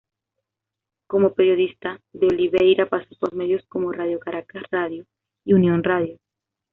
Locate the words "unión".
5.53-5.83